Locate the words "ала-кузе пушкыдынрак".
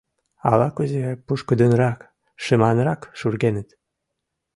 0.51-1.99